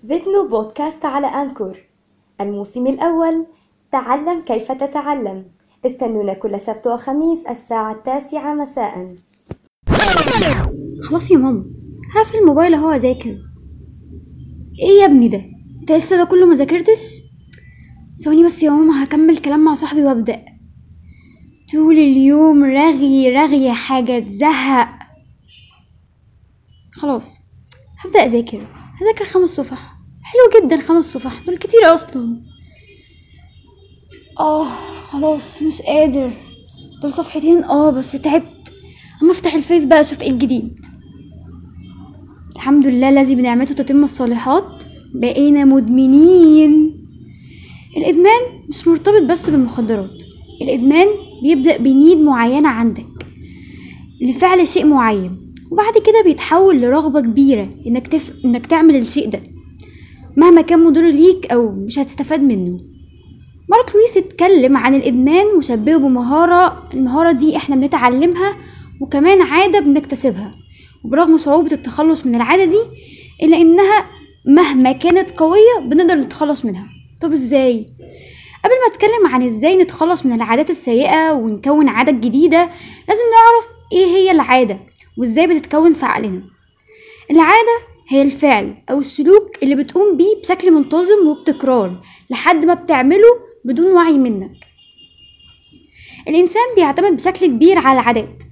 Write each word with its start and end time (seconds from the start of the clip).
فيديو 0.00 0.48
بودكاست 0.48 1.04
على 1.04 1.26
أنكور. 1.26 1.78
الموسم 2.40 2.86
الأول 2.86 3.46
تعلم 3.92 4.40
كيف 4.40 4.72
تتعلم. 4.72 5.44
استنونا 5.86 6.34
كل 6.34 6.60
سبت 6.60 6.86
وخميس 6.86 7.46
الساعة 7.46 7.92
التاسعة 7.92 8.54
مساء. 8.54 9.16
خلاص 11.02 11.30
يا 11.30 11.36
ماما 11.36 11.64
هقفل 12.14 12.38
الموبايل 12.38 12.74
أهو 12.74 12.90
اذاكر 12.90 13.38
إيه 14.78 15.00
يا 15.00 15.04
ابني 15.04 15.28
ده؟ 15.28 15.44
أنت 15.80 15.92
لسه 15.92 16.16
ده 16.16 16.24
كله 16.24 16.46
ما 16.46 16.54
ذاكرتش؟ 16.54 17.00
ثواني 18.24 18.44
بس 18.44 18.62
يا 18.62 18.70
ماما 18.70 19.04
هكمل 19.04 19.36
كلام 19.38 19.64
مع 19.64 19.74
صاحبي 19.74 20.04
وأبدأ. 20.04 20.44
طول 21.72 21.94
اليوم 21.94 22.64
رغي 22.64 23.28
رغي 23.28 23.72
حاجة 23.72 24.18
تزهق 24.18 24.88
خلاص 26.92 27.40
هبدأ 27.98 28.18
اذاكر 28.24 28.60
هذاكر 29.00 29.24
خمس 29.24 29.50
صفح. 29.50 29.96
حلو 30.22 30.66
جدا 30.66 30.80
خمس 30.80 31.12
صفح. 31.12 31.42
دول 31.46 31.56
كتير 31.56 31.80
أصلا. 31.84 32.42
آه 34.40 34.64
خلاص 35.10 35.62
مش 35.62 35.82
قادر. 35.82 36.30
دول 37.02 37.12
صفحتين. 37.12 37.64
آه 37.64 37.90
بس 37.90 38.12
تعبت. 38.12 38.72
أما 39.22 39.32
أفتح 39.32 39.54
الفيس 39.54 39.84
بقى 39.84 40.00
أشوف 40.00 40.22
إيه 40.22 40.30
الجديد. 40.30 40.86
الحمد 42.56 42.86
لله 42.86 43.08
الذي 43.08 43.34
بنعمته 43.34 43.74
تتم 43.74 44.04
الصالحات. 44.04 44.82
بقينا 45.14 45.64
مدمنين. 45.64 46.96
الإدمان 47.96 48.40
مش 48.68 48.88
مرتبط 48.88 49.22
بس 49.22 49.50
بالمخدرات. 49.50 50.22
الإدمان 50.62 51.06
بيبدأ 51.42 51.76
بنيد 51.76 52.18
معينة 52.18 52.68
عندك. 52.68 53.06
لفعل 54.22 54.68
شيء 54.68 54.86
معين. 54.86 55.45
وبعد 55.76 55.94
كده 55.98 56.22
بيتحول 56.24 56.80
لرغبة 56.80 57.20
كبيرة 57.20 57.66
إنك 57.86 58.08
تف... 58.08 58.32
إنك 58.44 58.66
تعمل 58.66 58.96
الشيء 58.96 59.28
ده. 59.30 59.40
مهما 60.36 60.60
كان 60.60 60.84
مضر 60.84 61.02
ليك 61.10 61.46
أو 61.52 61.72
مش 61.72 61.98
هتستفاد 61.98 62.42
منه. 62.42 62.78
مارك 63.68 63.94
لويس 63.94 64.16
اتكلم 64.16 64.76
عن 64.76 64.94
الإدمان 64.94 65.46
وشبهه 65.46 65.96
بمهارة 65.96 66.88
المهارة 66.94 67.32
دي 67.32 67.56
إحنا 67.56 67.76
بنتعلمها 67.76 68.56
وكمان 69.00 69.42
عادة 69.42 69.80
بنكتسبها. 69.80 70.54
وبرغم 71.04 71.38
صعوبة 71.38 71.72
التخلص 71.72 72.26
من 72.26 72.34
العادة 72.34 72.64
دي 72.64 72.80
إلا 73.42 73.56
إنها 73.56 74.06
مهما 74.46 74.92
كانت 74.92 75.30
قوية 75.30 75.80
بنقدر 75.90 76.14
نتخلص 76.14 76.64
منها. 76.64 76.86
طب 77.22 77.32
إزاي؟ 77.32 77.86
قبل 78.64 78.74
ما 78.74 78.92
أتكلم 78.94 79.26
عن 79.34 79.42
إزاي 79.42 79.76
نتخلص 79.76 80.26
من 80.26 80.32
العادات 80.32 80.70
السيئة 80.70 81.32
ونكون 81.32 81.88
عادات 81.88 82.14
جديدة 82.14 82.70
لازم 83.08 83.24
نعرف 83.32 83.68
إيه 83.92 84.06
هي 84.06 84.30
العادة. 84.30 84.78
وازاي 85.18 85.46
بتتكون 85.46 85.92
في 85.92 86.06
عقلنا 86.06 86.42
العادة 87.30 87.78
هي 88.08 88.22
الفعل 88.22 88.74
أو 88.90 88.98
السلوك 88.98 89.62
اللي 89.62 89.74
بتقوم 89.74 90.16
بيه 90.16 90.40
بشكل 90.42 90.70
منتظم 90.70 91.26
وبتكرار 91.26 92.02
لحد 92.30 92.64
ما 92.64 92.74
بتعمله 92.74 93.28
بدون 93.64 93.92
وعي 93.92 94.18
منك. 94.18 94.52
الإنسان 96.28 96.62
بيعتمد 96.76 97.16
بشكل 97.16 97.46
كبير 97.46 97.78
على 97.78 98.00
العادات 98.00 98.42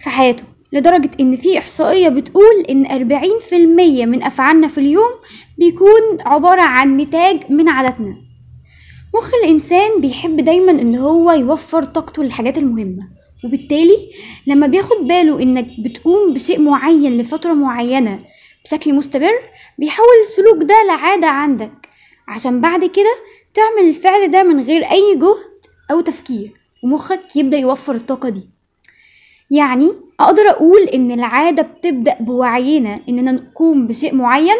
في 0.00 0.10
حياته 0.10 0.44
لدرجة 0.72 1.10
إن 1.20 1.36
في 1.36 1.58
إحصائية 1.58 2.08
بتقول 2.08 2.60
إن 2.70 2.86
أربعين 2.86 3.38
في 3.48 3.56
المية 3.56 4.06
من 4.06 4.22
أفعالنا 4.22 4.68
في 4.68 4.78
اليوم 4.78 5.10
بيكون 5.58 6.20
عبارة 6.20 6.60
عن 6.62 6.96
نتاج 6.96 7.50
من 7.50 7.68
عاداتنا. 7.68 8.16
مخ 9.14 9.30
الإنسان 9.44 10.00
بيحب 10.00 10.36
دايما 10.36 10.72
إن 10.72 10.94
هو 10.96 11.32
يوفر 11.32 11.84
طاقته 11.84 12.22
للحاجات 12.24 12.58
المهمة 12.58 13.08
وبالتالي 13.44 14.10
لما 14.46 14.66
بياخد 14.66 14.96
باله 14.96 15.42
إنك 15.42 15.66
بتقوم 15.78 16.34
بشيء 16.34 16.60
معين 16.60 17.18
لفترة 17.18 17.52
معينة 17.52 18.18
بشكل 18.64 18.94
مستمر 18.94 19.34
بيحول 19.78 20.06
السلوك 20.20 20.62
ده 20.62 20.74
لعادة 20.88 21.26
عندك. 21.26 21.88
عشان 22.28 22.60
بعد 22.60 22.84
كده 22.84 23.14
تعمل 23.54 23.88
الفعل 23.88 24.30
ده 24.30 24.42
من 24.42 24.60
غير 24.60 24.82
أي 24.90 25.14
جهد 25.14 25.66
أو 25.90 26.00
تفكير 26.00 26.52
ومخك 26.84 27.36
يبدأ 27.36 27.58
يوفر 27.58 27.94
الطاقة 27.94 28.28
دي. 28.28 28.48
يعني 29.50 29.92
أقدر 30.20 30.42
أقول 30.42 30.82
إن 30.82 31.10
العادة 31.10 31.62
بتبدأ 31.62 32.16
بوعينا 32.20 33.00
إننا 33.08 33.32
نقوم 33.32 33.86
بشيء 33.86 34.14
معين 34.14 34.56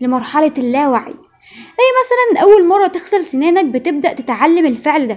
لمرحلة 0.00 0.52
اللاوعي. 0.58 1.14
زي 1.54 1.84
مثلا 2.00 2.42
أول 2.42 2.66
مرة 2.66 2.86
تغسل 2.86 3.24
سنانك 3.24 3.64
بتبدأ 3.64 4.12
تتعلم 4.12 4.66
الفعل 4.66 5.06
ده 5.06 5.14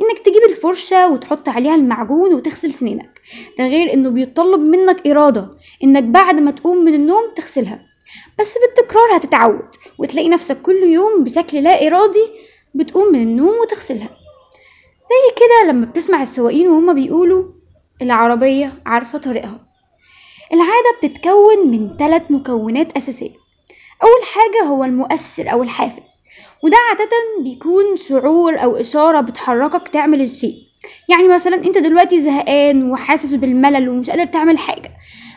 إنك 0.00 0.18
تجيب 0.18 0.42
الفرشة 0.48 1.08
وتحط 1.08 1.48
عليها 1.48 1.74
المعجون 1.74 2.34
وتغسل 2.34 2.72
سنانك. 2.72 3.20
ده 3.58 3.64
غير 3.66 3.92
إنه 3.92 4.10
بيطلب 4.10 4.60
منك 4.60 5.06
إرادة 5.06 5.50
إنك 5.84 6.02
بعد 6.02 6.40
ما 6.40 6.50
تقوم 6.50 6.76
من 6.76 6.94
النوم 6.94 7.30
تغسلها. 7.36 7.82
بس 8.38 8.58
بالتكرار 8.58 9.16
هتتعود 9.16 9.68
وتلاقي 9.98 10.28
نفسك 10.28 10.62
كل 10.62 10.82
يوم 10.82 11.24
بشكل 11.24 11.62
لا 11.62 11.86
إرادي 11.86 12.26
بتقوم 12.74 13.12
من 13.12 13.22
النوم 13.22 13.58
وتغسلها. 13.60 14.10
زي 15.10 15.34
كده 15.36 15.72
لما 15.72 15.86
بتسمع 15.86 16.22
السواقين 16.22 16.68
وهما 16.68 16.92
بيقولوا 16.92 17.44
العربية 18.02 18.82
عارفة 18.86 19.18
طريقها. 19.18 19.66
العادة 20.52 20.96
بتتكون 21.02 21.70
من 21.70 21.96
ثلاث 21.96 22.30
مكونات 22.30 22.96
أساسية. 22.96 23.49
أول 24.02 24.22
حاجة 24.34 24.62
هو 24.68 24.84
المؤثر 24.84 25.52
أو 25.52 25.62
الحافز 25.62 26.22
وده 26.64 26.76
عادة 26.88 27.10
بيكون 27.44 27.96
شعور 28.08 28.54
أو 28.62 28.76
إشارة 28.76 29.20
بتحركك 29.20 29.88
تعمل 29.88 30.20
الشيء. 30.20 30.54
يعني 31.08 31.28
مثلا 31.28 31.56
أنت 31.56 31.78
دلوقتي 31.78 32.20
زهقان 32.20 32.90
وحاسس 32.90 33.34
بالملل 33.34 33.88
ومش 33.88 34.10
قادر 34.10 34.26
تعمل 34.26 34.58
حاجة 34.58 34.88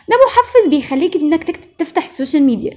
ده 0.08 0.16
محفز 0.26 0.68
بيخليك 0.70 1.16
إنك 1.16 1.44
تفتح 1.78 2.04
ال 2.04 2.09
social 2.09 2.42
media 2.42 2.70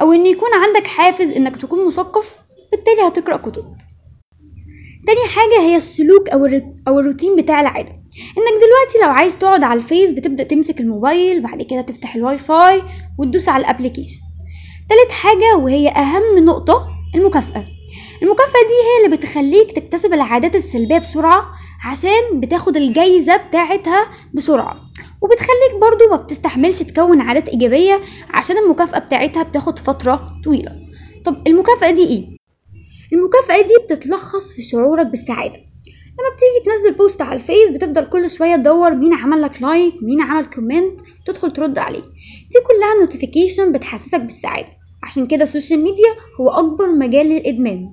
أو 0.00 0.12
إن 0.12 0.26
يكون 0.26 0.48
عندك 0.54 0.86
حافز 0.86 1.32
إنك 1.32 1.56
تكون 1.56 1.86
مثقف 1.86 2.36
بالتالي 2.72 3.08
هتقرأ 3.08 3.36
كتب. 3.36 3.64
تاني 5.06 5.28
حاجة 5.34 5.60
هي 5.60 5.76
السلوك 5.76 6.28
أو, 6.28 6.46
أو 6.88 6.98
الروتين 7.00 7.36
بتاع 7.36 7.60
العادة. 7.60 7.92
إنك 8.38 8.62
دلوقتي 8.64 8.98
لو 9.02 9.10
عايز 9.10 9.38
تقعد 9.38 9.64
على 9.64 9.78
ال 9.78 9.84
Face 9.84 10.10
بتبدأ 10.10 10.42
تمسك 10.42 10.80
الموبايل 10.80 11.40
بعد 11.42 11.62
كده 11.62 11.82
تفتح 11.82 12.14
الواي 12.14 12.38
فاي 12.38 12.82
وتدوس 13.18 13.48
على 13.48 13.60
ال 13.60 13.65
application 13.65 14.18
تالت 14.88 15.12
حاجة 15.12 15.56
وهي 15.56 15.88
أهم 15.88 16.44
نقطة 16.44 16.88
المكافأة. 17.14 17.64
المكافأة 18.22 18.60
دي 18.68 18.74
هي 18.88 19.04
اللي 19.04 19.16
بتخليك 19.16 19.72
تكتسب 19.72 20.12
العادات 20.12 20.56
السلبية 20.56 20.98
بسرعة 20.98 21.46
عشان 21.84 22.40
بتاخد 22.40 22.76
الجايزة 22.76 23.36
بتاعتها 23.36 24.06
بسرعة. 24.34 24.76
وبتخليك 25.22 25.80
برضو 25.80 26.10
ما 26.10 26.16
بتستحملش 26.16 26.78
تكون 26.82 27.20
عادات 27.20 27.48
إيجابية 27.48 28.00
عشان 28.30 28.58
المكافأة 28.58 28.98
بتاعتها 28.98 29.42
بتاخد 29.42 29.78
فترة 29.78 30.28
طويلة. 30.44 30.72
طب 31.24 31.46
المكافأة 31.46 31.90
دي 31.90 32.06
إيه؟ 32.06 32.36
المكافأة 33.12 33.60
دي 33.62 33.74
بتتلخص 33.84 34.52
في 34.52 34.62
شعورك 34.62 35.06
بالسعادة. 35.06 35.65
لما 36.18 36.28
بتيجي 36.36 36.64
تنزل 36.76 36.94
post 36.96 37.22
على 37.22 37.34
ال 37.34 37.41
Face 37.41 37.70
بتفضل 37.70 38.04
كل 38.04 38.30
شوية 38.30 38.56
تدور 38.56 38.94
مين 38.94 39.12
عمل 39.14 39.42
لك 39.42 39.62
like 39.62 39.94
مين 40.02 40.22
عمل 40.22 40.44
comment 40.44 41.00
تدخل 41.26 41.52
ترد 41.52 41.78
عليه. 41.78 42.02
دي 42.02 42.60
كلها 42.66 43.00
notification 43.00 43.72
بتحسسك 43.72 44.20
بالسعادة. 44.20 44.68
عشان 45.02 45.26
كده 45.26 45.42
ال 45.42 45.48
social 45.48 45.82
media 45.82 46.14
هو 46.40 46.50
أكبر 46.50 46.88
مجال 46.88 47.26
للإدمان. 47.26 47.88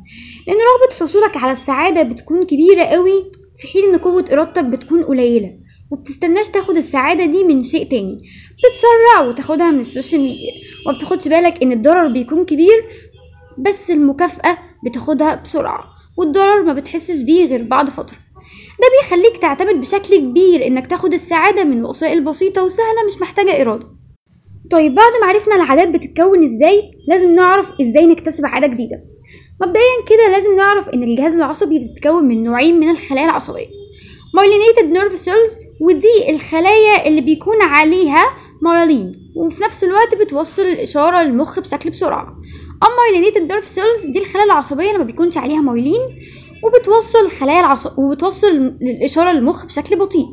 لأن 0.47 0.57
رغبة 0.57 0.95
حصولك 0.99 1.37
على 1.37 1.51
السعادة 1.51 2.03
بتكون 2.03 2.43
كبيرة 2.43 2.83
قوي 2.83 3.31
في 3.57 3.67
حين 3.67 3.83
إن 3.93 3.97
قوة 3.99 4.25
إرادتك 4.31 4.65
بتكون 4.65 5.03
قليلة. 5.03 5.59
وبتستناش 5.91 6.49
تاخد 6.49 6.75
السعادة 6.75 7.25
دي 7.25 7.43
من 7.43 7.63
شيء 7.63 7.89
تاني. 7.89 8.17
بتسرع 8.57 9.27
وتاخدها 9.27 9.71
من 9.71 9.79
ال 9.79 9.85
social 9.85 10.21
media 10.21 10.53
ومبتاخدش 10.87 11.27
بالك 11.27 11.63
إن 11.63 11.71
الضرر 11.71 12.07
بيكون 12.07 12.45
كبير 12.45 12.85
بس 13.57 13.91
المكافأة 13.91 14.57
بتاخدها 14.85 15.35
بسرعة. 15.35 15.83
والضرر 16.17 16.63
ما 16.63 16.73
بتحسش 16.73 17.21
بيه 17.21 17.45
غير 17.45 17.63
بعد 17.63 17.89
فترة. 17.89 18.17
ده 18.81 18.87
بيخليك 19.01 19.37
تعتمد 19.37 19.81
بشكل 19.81 20.17
كبير 20.19 20.67
إنك 20.67 20.87
تاخد 20.87 21.13
السعادة 21.13 21.63
من 21.63 21.85
وسائل 21.85 22.23
بسيطة 22.23 22.63
وسهلة 22.63 23.05
مش 23.07 23.21
محتاجة 23.21 23.61
إرادة. 23.61 23.87
طيب 24.71 24.93
بعد 24.93 25.11
ما 25.21 25.27
عرفنا 25.27 25.55
العادات 25.55 25.87
بتتكون 25.87 26.43
إزاي 26.43 26.91
لازم 27.07 27.35
نعرف 27.35 27.71
إزاي 27.81 28.05
نكتسب 28.05 28.45
عادة 28.45 28.67
جديدة. 28.67 29.03
مبدئيا 29.61 30.03
كده 30.09 30.29
لازم 30.31 30.55
نعرف 30.55 30.89
إن 30.89 31.03
الجهاز 31.03 31.35
العصبي 31.35 31.79
بيتكون 31.79 32.23
من 32.23 32.43
نوعين 32.43 32.79
من 32.79 32.89
الخلايا 32.89 33.25
العصبية. 33.25 33.67
Myelinated 34.37 34.85
nerve 34.97 35.19
cells 35.19 35.81
ودي 35.81 36.29
الخلايا 36.29 37.07
اللي 37.07 37.21
بيكون 37.21 37.61
عليها 37.61 38.29
مايلين 38.61 39.11
وفي 39.35 39.63
نفس 39.63 39.83
الوقت 39.83 40.15
بتوصل 40.15 40.61
الإشارة 40.61 41.23
للمخ 41.23 41.59
بشكل 41.59 41.89
بسرعة. 41.89 42.35
Unmyelinated 42.85 43.51
nerve 43.51 43.67
cells 43.75 44.11
دي 44.11 44.19
الخلايا 44.19 44.45
العصبية 44.45 44.87
اللي 44.87 44.97
ما 44.97 45.03
بيكونش 45.03 45.37
عليها 45.37 45.61
مايلين 45.61 45.99
وبتوصل 46.63 47.19
الخلايا 47.25 47.59
العصب 47.59 47.99
وبتوصل 47.99 48.47
الإشارة 48.81 49.31
للمخ 49.31 49.65
بشكل 49.65 49.99
بطيء. 49.99 50.25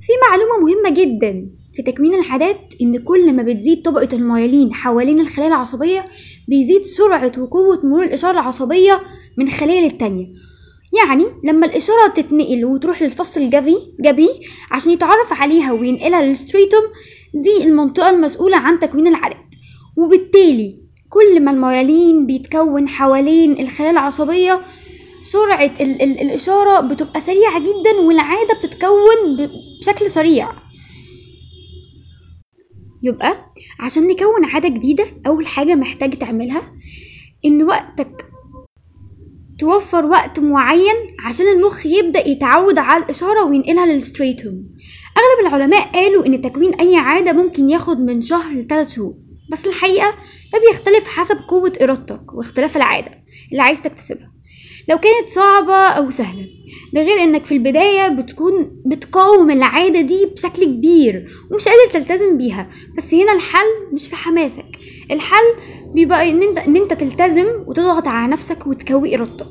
في 0.00 0.12
معلومة 0.30 0.58
مهمة 0.60 0.90
جدا 0.90 1.50
في 1.74 1.82
تكوين 1.82 2.14
العادات 2.14 2.60
إن 2.82 2.98
كل 2.98 3.32
ما 3.32 3.42
بتزيد 3.42 3.82
طبقة 3.82 4.08
الميالين 4.12 4.74
حوالين 4.74 5.20
الخلايا 5.20 5.48
العصبية 5.48 6.04
بيزيد 6.48 6.82
سرعة 6.82 7.32
وقوة 7.38 7.78
مرور 7.84 8.04
الإشارة 8.04 8.32
العصبية 8.32 9.00
من 9.38 9.48
خلية 9.48 9.80
للتانية. 9.80 10.26
يعني 11.04 11.24
لما 11.44 11.66
الإشارة 11.66 12.08
تتنقل 12.14 12.64
وتروح 12.64 13.02
للفصل 13.02 13.40
الجبهي 13.40 13.76
جبهي 14.04 14.28
عشان 14.70 14.92
يتعرف 14.92 15.32
عليها 15.32 15.72
وينقلها 15.72 16.22
للستريتوم 16.22 16.82
دي 17.34 17.64
المنطقة 17.64 18.10
المسؤولة 18.10 18.56
عن 18.56 18.78
تكوين 18.78 19.06
العادات 19.06 19.43
وبالتالي 19.96 20.78
كل 21.08 21.40
ما 21.40 21.50
الميالين 21.50 22.26
بيتكون 22.26 22.88
حوالين 22.88 23.60
الخلايا 23.60 23.90
العصبية 23.90 24.60
سرعة 25.20 25.74
ال 25.80 26.02
ال 26.02 26.20
الإشارة 26.20 26.80
بتبقى 26.80 27.20
سريعة 27.20 27.60
جدا 27.60 28.00
والعادة 28.06 28.54
بتتكون 28.58 29.36
بشكل 29.80 30.10
سريع. 30.10 30.52
يبقى 33.02 33.52
عشان 33.80 34.06
نكون 34.06 34.44
عادة 34.44 34.68
جديدة 34.68 35.04
أول 35.26 35.46
حاجة 35.46 35.74
محتاج 35.74 36.18
تعملها 36.18 36.72
إن 37.44 37.62
وقتك 37.62 38.26
توفر 39.58 40.06
وقت 40.06 40.40
معين 40.40 40.94
عشان 41.26 41.46
المخ 41.48 41.86
يبدأ 41.86 42.28
يتعود 42.28 42.78
على 42.78 43.04
الإشارة 43.04 43.44
وينقلها 43.44 43.86
للستريتوم 43.86 44.54
أغلب 45.16 45.46
العلماء 45.46 45.88
قالوا 45.92 46.26
إن 46.26 46.40
تكوين 46.40 46.74
أي 46.74 46.96
عادة 46.96 47.32
ممكن 47.32 47.70
ياخد 47.70 48.00
من 48.00 48.20
شهر 48.20 48.52
لثلاث 48.54 48.94
شهور. 48.94 49.14
بس 49.52 49.66
الحقيقة 49.66 50.14
ده 50.52 50.58
بيختلف 50.68 51.06
حسب 51.08 51.36
قوة 51.48 51.72
إرادتك 51.82 52.34
واختلاف 52.34 52.76
العادة 52.76 53.10
اللي 53.52 53.62
عايز 53.62 53.80
تكتسبها. 53.82 54.30
لو 54.88 54.98
كانت 54.98 55.28
صعبة 55.34 55.74
أو 55.74 56.10
سهلة 56.10 56.46
ده 56.92 57.02
غير 57.02 57.22
إنك 57.22 57.44
في 57.44 57.52
البداية 57.54 58.08
بتكون 58.08 58.82
بتقاوم 58.86 59.50
العادة 59.50 60.00
دي 60.00 60.26
بشكل 60.26 60.64
كبير 60.64 61.28
ومش 61.50 61.64
قادر 61.68 61.92
تلتزم 61.92 62.36
بيها. 62.38 62.70
بس 62.96 63.14
هنا 63.14 63.32
الحل 63.32 63.66
مش 63.92 64.08
في 64.08 64.16
حماسك 64.16 64.66
الحل 65.10 65.54
بيبقى 65.94 66.30
إن 66.30 66.42
أنت 66.42 66.58
إن 66.58 66.76
أنت 66.76 66.92
تلتزم 66.92 67.46
وتضغط 67.66 68.08
على 68.08 68.32
نفسك 68.32 68.66
وتكوي 68.66 69.14
إرادتك. 69.16 69.46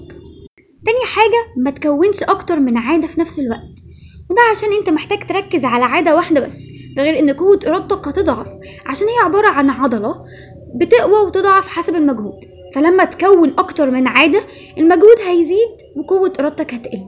تاني 0.85 1.05
حاجة 1.05 1.53
ما 1.63 1.71
تكونش 1.71 2.23
أكتر 2.23 2.59
من 2.59 2.77
عادة 2.77 3.07
في 3.07 3.19
نفس 3.21 3.39
الوقت 3.39 3.79
وده 4.29 4.41
عشان 4.51 4.73
أنت 4.73 4.89
محتاج 4.89 5.25
تركز 5.27 5.65
على 5.65 5.85
عادة 5.85 6.15
واحدة 6.15 6.41
بس. 6.41 6.67
ده 6.95 7.03
غير 7.03 7.19
إن 7.19 7.29
قوة 7.29 7.59
ارادتك 7.67 8.07
هتضعف 8.07 8.47
عشان 8.85 9.07
هي 9.07 9.25
عبارة 9.25 9.47
عن 9.47 9.69
عضلة 9.69 10.25
بتقوى 10.75 11.25
وتضعف 11.25 11.67
حسب 11.67 11.95
المجهود. 11.95 12.39
فلما 12.75 13.05
تكون 13.05 13.53
أكتر 13.57 13.91
من 13.91 14.07
عادة 14.07 14.43
المجهود 14.77 15.19
هيزيد 15.27 15.77
وقوة 15.95 16.33
ارادتك 16.39 16.73
هتقل. 16.73 17.07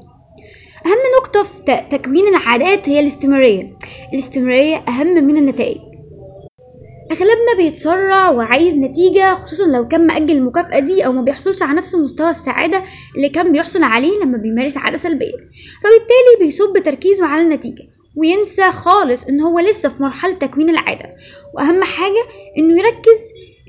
أهم 0.86 0.98
نقطة 1.22 1.44
في 1.44 1.62
تكوين 1.90 2.28
العادات 2.28 2.90
هي 2.90 3.00
الاستمرارية. 3.00 3.78
الاستمرارية 4.14 4.76
أهم 4.76 5.24
من 5.24 5.38
النتائج. 5.38 5.78
اغلبنا 7.12 7.56
بيتسرع 7.58 8.30
وعايز 8.30 8.76
نتيجة 8.76 9.34
خصوصا 9.34 9.66
لو 9.68 9.88
كان 9.88 10.08
مأجل 10.08 10.38
المكافأة 10.38 10.80
دي 10.80 11.06
أو 11.06 11.12
ما 11.12 11.22
بيحصلش 11.22 11.62
على 11.62 11.78
نفس 11.78 11.96
مستوى 11.96 12.30
السعادة 12.30 12.84
اللي 13.16 13.30
كان 13.30 13.52
بيحصل 13.52 13.84
عليه 13.84 14.24
لما 14.24 14.38
بيمارس 14.38 14.78
عادة 14.78 14.98
سلبية. 14.98 15.38
فبالتالي 15.82 16.46
بيصب 16.46 16.78
تركيزه 16.84 17.26
على 17.26 17.42
النتيجة. 17.42 17.95
وينسى 18.16 18.72
خالص 18.72 19.28
إن 19.28 19.42
هو 19.42 19.60
لسه 19.60 19.90
في 19.90 20.04
مرحلة 20.04 20.34
تكوين 20.34 20.70
العادة. 20.70 21.12
وأهم 21.54 21.84
حاجة 21.84 22.26
إنه 22.58 22.80
يركز 22.80 23.20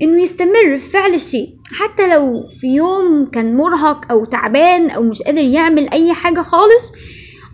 إنه 0.01 0.21
يستمر 0.21 0.77
في 0.77 0.89
فعل 0.89 1.13
الشيء. 1.13 1.49
حتى 1.71 2.07
لو 2.07 2.47
في 2.61 2.67
يوم 2.67 3.25
كان 3.25 3.55
مرهق 3.55 4.11
أو 4.11 4.25
تعبان 4.25 4.89
أو 4.89 5.03
مش 5.03 5.21
قادر 5.21 5.43
يعمل 5.43 5.89
أي 5.89 6.13
حاجة 6.13 6.41
خالص 6.41 6.91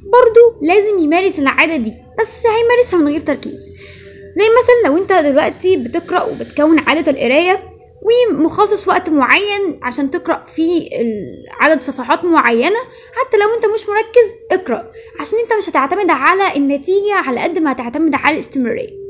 برضو 0.04 0.66
لازم 0.68 1.00
يمارس 1.00 1.40
العادة 1.40 1.76
دي. 1.76 1.94
بس 2.20 2.46
هيمارسها 2.48 3.00
من 3.00 3.08
غير 3.08 3.20
تركيز. 3.20 3.70
زي 4.36 4.44
مثلا 4.44 4.90
لو 4.90 4.98
أنت 4.98 5.14
دلوقتي 5.14 5.78
بتقرأ 5.78 6.24
وبتكون 6.24 6.80
عادة 6.80 7.12
القراية 7.12 7.73
ومخصص 8.04 8.88
وقت 8.88 9.10
معين 9.10 9.80
عشان 9.84 10.12
تقرأ 10.12 10.44
فيه 10.44 10.90
عدد 11.62 11.82
صفحات 11.82 12.26
معينة 12.26 12.80
حتى 13.14 13.38
لو 13.38 13.56
انت 13.56 13.66
مش 13.66 13.82
مركز 13.90 14.34
اقرأ 14.52 14.90
عشان 15.20 15.40
انت 15.40 15.54
مش 15.54 15.70
هتعتمد 15.70 16.10
على 16.10 16.56
النتيجة 16.56 17.14
على 17.14 17.40
قد 17.40 17.60
ما 17.60 17.72
هتعتمد 17.72 18.16
على 18.16 18.34
الاستمرارية. 18.34 19.04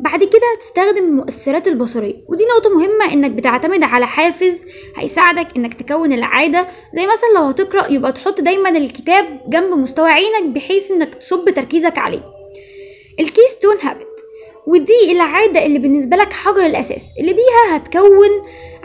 بعد 0.00 0.20
كده 0.24 0.56
تستخدم 0.60 1.04
المؤثرات 1.04 1.68
البصرية 1.68 2.14
ودي 2.28 2.44
نقطة 2.44 2.70
مهمة 2.70 3.12
إنك 3.12 3.30
بتعتمد 3.30 3.82
على 3.82 4.06
حافز 4.06 4.66
هيساعدك 4.96 5.48
إنك 5.56 5.74
تكون 5.74 6.12
العادة. 6.12 6.66
زي 6.94 7.06
مثلا 7.06 7.28
لو 7.34 7.42
هتقرأ 7.42 7.92
يبقى 7.92 8.12
تحط 8.12 8.40
دايما 8.40 8.68
الكتاب 8.68 9.40
جنب 9.50 9.74
مستوى 9.78 10.10
عينك 10.10 10.44
بحيث 10.54 10.90
إنك 10.90 11.14
تصب 11.14 11.50
تركيزك 11.50 11.98
عليه. 11.98 12.24
الكيستون 13.20 13.76
هابت. 13.82 14.07
ودي 14.68 15.12
العادة 15.12 15.66
اللي 15.66 15.78
بالنسبة 15.78 16.16
لك 16.16 16.32
حجر 16.32 16.66
الأساس 16.66 17.12
اللي 17.20 17.32
بيها 17.32 17.76
هتكون 17.76 18.28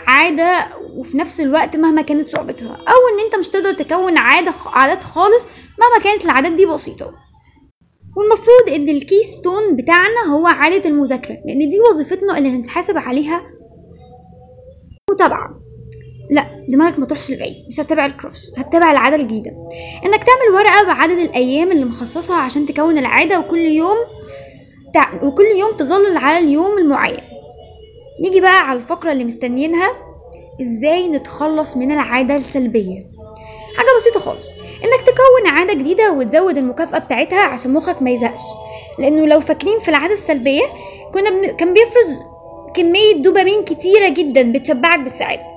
عادة 0.07 0.65
وفي 0.97 1.18
نفس 1.18 1.41
الوقت 1.41 1.75
مهما 1.77 2.01
كانت 2.01 2.30
صعوبتها 2.30 2.71
أو 2.75 3.15
إن 3.15 3.25
أنت 3.25 3.35
مش 3.35 3.50
تقدر 3.50 3.74
تكون 3.74 4.18
عادة 4.18 4.53
عادات 4.65 5.03
خالص 5.03 5.47
مهما 5.80 6.03
كانت 6.03 6.25
العادات 6.25 6.51
دي 6.51 6.65
بسيطة. 6.65 7.13
والمفروض 8.18 8.69
إن 8.75 8.89
الكيستون 8.89 9.75
بتاعنا 9.75 10.25
هو 10.33 10.47
عادة 10.47 10.89
المذاكرة 10.89 11.38
لأن 11.45 11.69
دي 11.69 11.80
وظيفتنا 11.89 12.38
اللي 12.38 12.50
هنتحاسب 12.50 12.97
عليها. 12.97 13.41
متابعة 15.12 15.59
لا 16.31 16.45
دماغك 16.69 17.00
ما 17.00 17.06
تروحش 17.06 17.31
لبعيد 17.31 17.56
مش 17.68 17.80
هتتابع 17.80 18.06
الكروس 18.06 18.51
هتتابع 18.57 18.91
العادة 18.91 19.15
الجديدة. 19.15 19.51
إنك 20.06 20.24
تعمل 20.24 20.53
ورقة 20.56 20.83
بعدد 20.83 21.18
الأيام 21.18 21.71
اللي 21.71 21.85
مخصصة 21.85 22.35
عشان 22.35 22.65
تكون 22.65 22.97
العادة 22.97 23.39
وكل 23.39 23.59
يوم 23.59 23.97
تع... 24.94 25.24
وكل 25.24 25.45
يوم 25.60 25.72
تظلل 25.72 26.18
على 26.18 26.45
اليوم 26.45 26.78
المعين. 26.78 27.22
نيجي 28.22 28.42
بقى 28.42 28.57
على 28.57 28.78
الفقرة 28.78 29.12
اللي 29.12 29.24
مستنيينها 29.24 29.90
إزاي 30.62 31.07
نتخلص 31.07 31.78
من 31.78 31.92
العادة 31.92 32.36
السلبية؟ 32.36 33.06
حاجة 33.78 33.88
بسيطة 33.98 34.19
خالص 34.19 34.51
إنك 34.54 35.01
تكون 35.01 35.51
عادة 35.51 35.74
جديدة 35.74 36.12
وتزود 36.12 36.57
المكافأة 36.57 37.00
بتاعتها 37.00 37.40
عشان 37.42 37.74
مخك 37.74 38.01
ما 38.01 38.12
يزهقش. 38.12 38.42
لأنه 39.00 39.25
لو 39.25 39.40
فاكرين 39.40 39.80
في 39.80 39.90
العادة 39.90 40.13
السلبية 40.13 40.63
كنا 41.13 41.30
بن... 41.30 41.48
كان 41.48 41.74
بيفرز 41.74 42.22
كمية 42.74 43.13
دوبامين 43.13 43.63
كتيرة 43.63 44.10
جدا 44.10 44.51
بتشبعك 44.51 45.00
بالسعادة. 45.00 45.53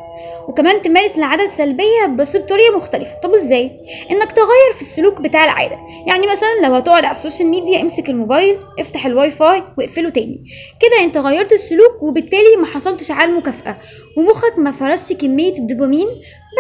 وكمان 0.49 0.83
تمارس 0.83 1.19
العادة 1.19 1.45
السلبية 1.45 2.07
بس 2.17 2.37
بطريقة 2.37 2.77
مختلفة. 2.77 3.21
طب 3.23 3.35
إزاي؟ 3.35 3.71
إنك 4.11 4.33
تغير 4.33 4.73
في 4.75 4.81
السلوك 4.81 5.21
بتاع 5.21 5.45
العادة. 5.45 5.79
يعني 6.07 6.27
مثلا 6.27 6.49
لو 6.63 6.75
هتقعد 6.75 7.05
على 7.05 7.13
ال 7.13 7.18
social 7.18 7.49
media 7.49 7.81
امسك 7.81 8.09
الموبايل 8.09 8.59
افتح 8.79 9.07
الواي 9.07 9.31
فاي 9.31 9.63
واقفله 9.79 10.09
تاني. 10.11 10.45
كده 10.81 11.05
أنت 11.05 11.19
غيرت 11.19 11.53
السلوك 11.53 12.03
وبالتالي 12.03 12.57
ما 12.61 12.67
حصلتش 12.67 13.11
على 13.11 13.31
المكافأة. 13.31 13.77
ومخك 14.17 14.59
ما 14.59 14.71
فرزش 14.71 15.13
كمية 15.13 15.53
الدوبامين 15.59 16.07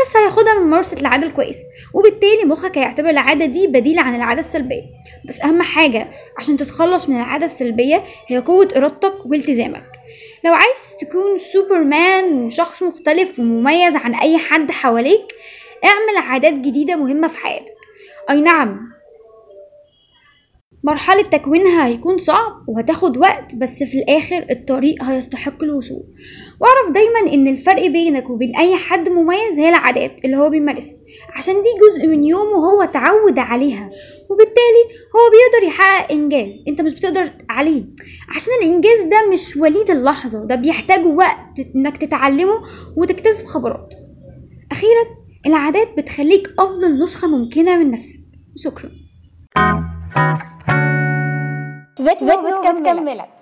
بس 0.03 0.17
هياخدها 0.17 0.55
من 0.55 0.67
ممارسة 0.67 1.01
العادة 1.01 1.27
الكويسة. 1.27 1.65
وبالتالي 1.95 2.45
مخك 2.45 2.79
هيعتبر 2.79 3.11
العادة 3.11 3.45
دي 3.47 3.67
بديل 3.67 3.99
عن 3.99 4.15
العادة 4.15 4.41
السلبية. 4.41 4.83
بس 5.25 5.41
أهم 5.41 5.63
حاجة 5.63 6.07
عشان 6.39 6.57
تتخلص 6.57 7.09
من 7.09 7.17
العادة 7.17 7.45
السلبية 7.45 8.03
هي 8.27 8.39
قوة 8.39 8.69
إرادتك 8.77 9.27
والتزامك. 9.27 9.96
لو 10.47 10.55
عايز 10.55 10.97
تكون 11.01 11.39
سوبرمان 11.39 12.45
وشخص 12.45 12.83
مختلف 12.83 13.39
ومميز 13.39 13.97
عن 13.97 14.15
أي 14.15 14.39
حد 14.39 14.71
حواليك 14.71 15.35
اعمل 15.85 16.29
عادات 16.29 16.53
جديدة 16.53 16.97
مهمة 16.97 17.29
في 17.29 17.39
حياتك. 17.39 17.75
أي 18.31 18.41
نعم 18.41 18.93
مرحلة 20.87 21.23
تكوينها 21.23 21.87
هيكون 21.87 22.19
صعب 22.19 22.65
وهتاخد 22.69 23.17
وقت 23.17 23.55
بس 23.55 23.83
في 23.83 23.99
الآخر 23.99 24.47
الطريق 24.51 25.03
هيستحق 25.03 25.63
الوصول. 25.65 26.03
واعرف 26.61 26.91
دايما 26.95 27.33
إن 27.35 27.47
الفرق 27.47 27.87
بينك 27.87 28.31
وبين 28.31 28.57
أي 28.57 28.77
حد 28.77 29.09
مميز 29.09 29.59
هي 29.59 29.69
العادات 29.69 30.25
اللي 30.25 30.37
هو 30.37 30.51
بيمارسها 30.51 30.99
عشان 31.37 31.55
دي 31.55 31.69
جزء 31.87 32.07
من 32.07 32.25
يومه 32.25 32.57
هو 32.57 32.83
اتعود 32.83 33.39
عليها. 33.39 33.91
وبالتالي 34.31 34.85
هو 35.17 35.31
بيقدر 35.31 35.67
يحقق 35.69 36.13
إنجاز 36.13 36.65
أنت 36.69 36.81
مش 36.81 36.95
بتقدر 36.95 37.31
عليه. 37.51 37.85
عشان 38.37 38.53
الإنجاز 38.63 39.03
ده 39.03 39.31
مش 39.33 39.57
وليد 39.57 39.91
اللحظة 39.91 40.47
ده 40.47 40.55
بيحتاج 40.55 41.07
وقت 41.07 41.61
إنك 41.77 41.97
تتعلمه 41.97 42.63
وتكتسب 42.97 43.47
خبرات. 43.47 43.95
أخيرا 44.73 45.05
العادات 45.47 45.89
بتخليك 45.99 46.49
أفضل 46.59 46.99
نسخة 47.05 47.29
ممكنة 47.29 47.77
من 47.79 47.91
نفسك. 47.91 48.19
شكرا. 48.57 48.91
فيت 50.15 50.56
فيت 52.07 52.23
بتكملك. 52.25 53.29